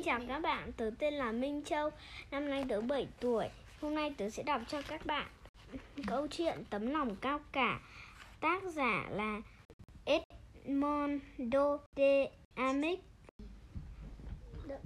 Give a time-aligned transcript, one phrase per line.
[0.00, 1.90] Xin chào các bạn, tớ tên là Minh Châu,
[2.30, 3.48] năm nay tớ 7 tuổi.
[3.80, 5.28] Hôm nay tớ sẽ đọc cho các bạn
[6.06, 7.80] câu chuyện Tấm lòng cao cả.
[8.40, 9.40] Tác giả là
[10.04, 13.00] Edmondo de Amic.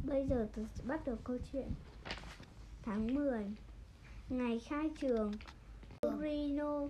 [0.05, 1.69] Bây giờ tớ sẽ bắt đầu câu chuyện.
[2.83, 3.45] Tháng 10,
[4.29, 5.33] ngày khai trường,
[6.01, 6.81] Torino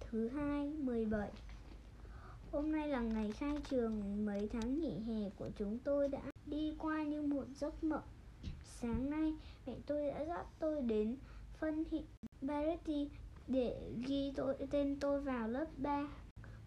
[0.00, 1.28] thứ hai 17.
[2.52, 6.20] Hôm nay là ngày khai trường, mấy tháng nghỉ hè của chúng tôi đã
[6.54, 8.08] đi qua như một giấc mộng.
[8.64, 9.34] Sáng nay,
[9.66, 11.16] mẹ tôi đã dắt tôi đến
[11.58, 12.02] phân hiệu
[12.40, 13.10] Baretti
[13.46, 16.08] để ghi tôi, tên tôi vào lớp 3.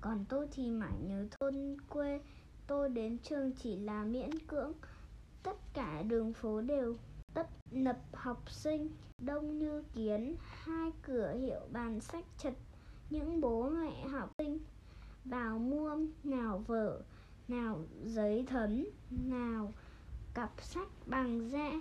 [0.02, 2.20] Còn tôi thì mãi nhớ thôn quê
[2.68, 4.74] tôi đến trường chỉ là miễn cưỡng.
[5.44, 6.96] Tất cả đường phố đều
[7.34, 12.54] tấp nập học sinh, đông như kiến, hai cửa hiệu bàn sách chật
[13.10, 14.60] những bố mẹ học sinh
[15.26, 17.02] vào mua nào vở
[17.50, 19.74] nào, giấy thấn nào,
[20.34, 21.72] cặp sách bằng da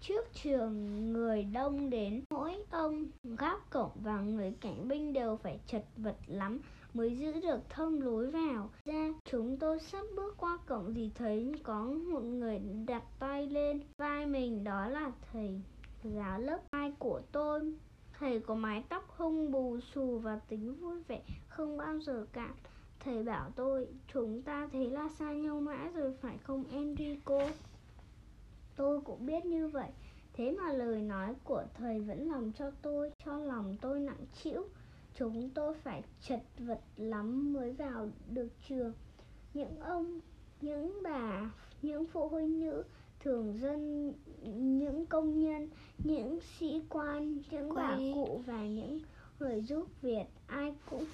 [0.00, 2.22] trước trường, người đông đến.
[2.30, 6.60] Mỗi ông, gác cổng và người cảnh binh đều phải chật vật lắm
[6.94, 8.70] mới giữ được thông lối vào.
[8.84, 13.80] Ra, chúng tôi sắp bước qua cổng thì thấy có một người đặt tay lên.
[13.98, 15.60] Vai mình đó là thầy
[16.04, 17.74] giáo lớp hai của tôi.
[18.18, 22.54] Thầy có mái tóc hung bù xù và tính vui vẻ, không bao giờ cạn.
[23.04, 27.48] Thầy bảo tôi chúng ta thế là xa nhau mãi rồi phải không Enrico?
[28.76, 29.90] Tôi cũng biết như vậy.
[30.32, 34.68] Thế mà lời nói của thầy vẫn lòng cho tôi Cho lòng tôi nặng chịu
[35.14, 38.92] Chúng tôi phải chật vật lắm mới vào được trường.
[39.54, 40.20] Những ông,
[40.60, 41.50] những bà,
[41.82, 42.84] những phụ huynh nữ
[43.24, 44.12] Thường dân,
[44.78, 45.68] những công nhân,
[46.04, 49.00] những sĩ quan, những bà cụ và những
[49.38, 51.04] người giúp việc Ai cũng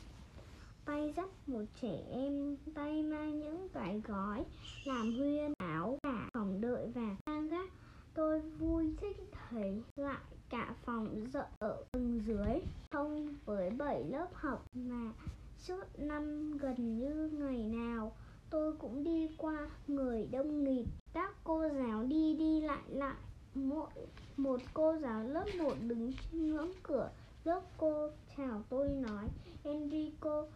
[0.88, 4.44] tay dắt một trẻ em tay mang những cái gói
[4.84, 7.70] làm huyên áo cả phòng đợi và đang gác.
[8.14, 12.60] Tôi vui thích thấy lại cả phòng dợ ở tầng dưới.
[12.90, 15.12] Thông với bảy lớp học mà
[15.58, 18.12] suốt năm gần như ngày nào,
[18.50, 20.86] tôi cũng đi qua người đông nghịt.
[21.12, 23.16] Các cô giáo đi đi lại lại,
[23.54, 23.90] mỗi
[24.36, 27.10] một cô giáo lớp một đứng trên ngưỡng cửa.
[27.44, 29.28] Lớp cô chào tôi nói,
[29.62, 30.46] Enrico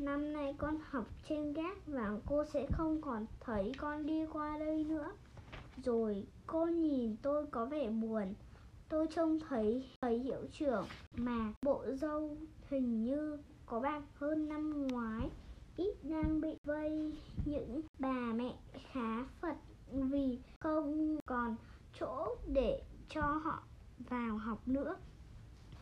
[0.00, 4.58] Năm nay con học trên gác và cô sẽ không còn thấy con đi qua
[4.58, 5.12] đây nữa.
[5.84, 8.34] Rồi cô nhìn tôi có vẻ buồn.
[8.88, 10.84] Tôi trông thấy thầy hiệu trưởng
[11.16, 12.36] mà bộ dâu
[12.68, 15.30] hình như có bạc hơn năm ngoái.
[15.76, 17.12] Ít đang bị vây
[17.44, 18.54] những bà mẹ
[18.92, 19.56] khá phật
[19.92, 21.56] vì không còn
[22.00, 23.62] chỗ để cho họ
[23.98, 24.96] vào học nữa.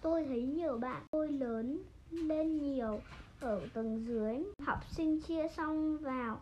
[0.03, 3.01] Tôi thấy nhiều bạn tôi lớn lên nhiều
[3.41, 4.43] ở tầng dưới.
[4.67, 6.41] Học sinh chia xong vào,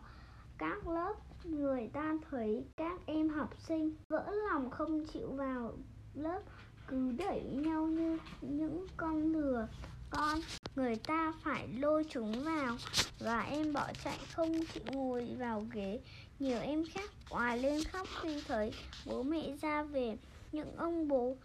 [0.57, 1.13] các lớp
[1.43, 5.77] người ta thấy các em học sinh vỡ lòng không chịu vào
[6.13, 6.41] lớp,
[6.87, 9.67] cứ đẩy nhau như những con lừa
[10.09, 10.39] con.
[10.75, 12.77] Người ta phải lôi chúng vào
[13.19, 15.99] và em bỏ chạy không chịu ngồi vào ghế.
[16.39, 18.73] Nhiều em khác ngoài lên khóc khi thấy
[19.05, 20.17] bố mẹ ra về.
[20.51, 21.35] Những ông bố,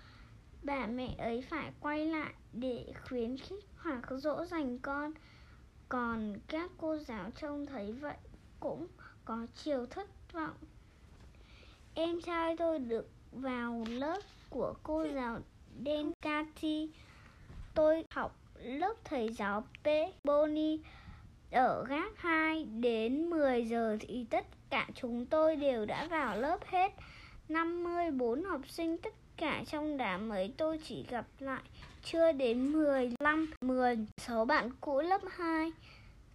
[0.62, 5.12] bà mẹ ấy phải quay lại để khuyến khích hoặc dỗ dành con
[5.92, 8.16] còn các cô giáo trông thấy vậy
[8.60, 8.86] cũng
[9.24, 10.56] có chiều thất vọng.
[11.94, 14.20] Em trai tôi được vào lớp
[14.50, 15.38] của cô giáo
[15.78, 16.90] đen Cathy
[17.74, 19.86] tôi học lớp thầy giáo P.
[20.24, 20.80] Boni
[21.50, 26.58] ở gác 2 đến 10 giờ thì tất cả chúng tôi đều đã vào lớp
[26.66, 26.92] hết.
[27.48, 31.62] 54 học sinh tất cả trong đám ấy tôi chỉ gặp lại
[32.02, 35.72] chưa đến 15, 10 số bạn cũ lớp 2.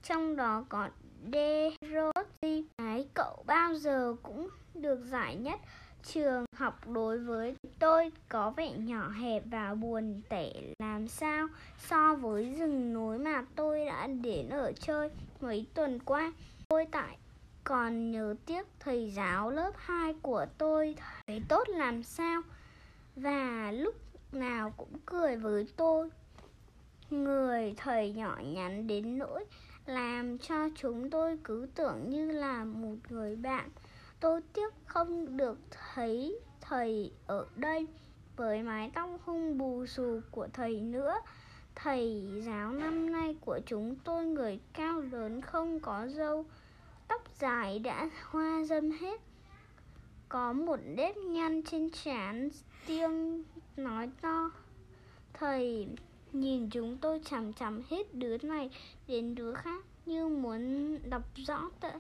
[0.04, 0.90] Trong đó có
[1.32, 5.60] Derossi, cái cậu bao giờ cũng được giải nhất
[6.04, 11.48] trường học đối với tôi có vẻ nhỏ hẹp và buồn tẻ làm sao
[11.80, 15.10] so với rừng núi mà tôi đã đến ở chơi
[15.42, 16.34] mấy tuần qua.
[16.68, 17.18] Tôi tại
[17.64, 20.96] còn nhớ tiếc thầy giáo lớp 2 của tôi
[21.28, 22.42] thấy tốt làm sao.
[23.22, 23.96] Và lúc
[24.32, 26.10] nào cũng cười với tôi.
[27.10, 29.46] Người thầy nhỏ nhắn đến nỗi
[29.86, 33.70] làm cho chúng tôi cứ tưởng như là một người bạn.
[34.20, 37.88] Tôi tiếc không được thấy thầy ở đây
[38.36, 41.16] với mái tóc hung bù xù của thầy nữa.
[41.76, 46.46] Thầy giáo năm nay của chúng tôi người cao lớn không có râu,
[47.08, 49.22] tóc dài đã hoa dâm hết
[50.30, 52.50] có một nếp nhăn trên trán
[52.88, 53.10] tiêm
[53.78, 54.52] nói to,
[55.34, 55.88] thầy,
[56.34, 58.70] nhìn chúng tôi chằm chằm hết đứa này
[59.08, 62.00] đến đứa khác như muốn đọc rõ tận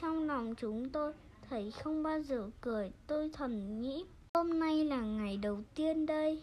[0.00, 1.12] trong lòng chúng tôi.
[1.50, 4.04] Thầy không bao giờ cười, tôi thầm nghĩ,
[4.34, 6.42] hôm nay là ngày đầu tiên đây.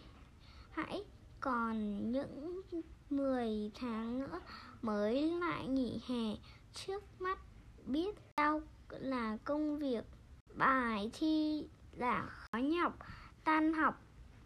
[0.70, 1.04] Hãy
[1.40, 2.62] còn những
[3.10, 4.40] 10 tháng nữa
[4.82, 6.36] mới lại nghỉ hè.
[6.74, 7.38] Trước mắt
[7.86, 10.04] biết đâu là công việc
[10.56, 11.66] bài thi
[11.96, 12.92] là khó nhọc,
[13.44, 14.00] tan học.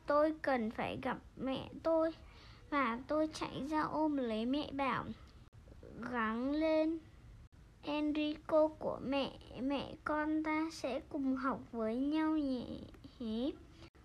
[0.07, 2.15] Tôi cần phải gặp mẹ tôi
[2.71, 5.05] và tôi chạy ra ôm lấy mẹ bảo,
[6.13, 6.99] gắng lên.
[7.83, 9.31] Enrico của mẹ
[9.61, 12.65] mẹ con ta sẽ cùng học với nhau nhé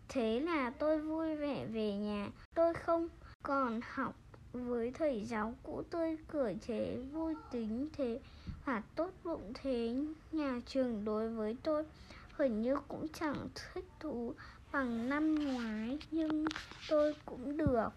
[0.10, 2.30] thế là tôi vui vẻ về nhà.
[2.56, 3.08] Tôi không
[3.44, 4.16] còn học
[4.56, 8.20] với thầy giáo cũ tươi cười thế vui tính thế
[8.66, 9.96] và tốt bụng thế,
[10.32, 11.84] nhà trường đối với tôi
[12.38, 14.34] hình như cũng chẳng thích thú
[14.72, 16.46] bằng năm ngoái, nhưng
[16.90, 17.90] tôi cũng được.